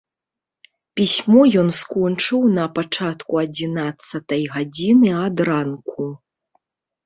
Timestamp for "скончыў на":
1.81-2.65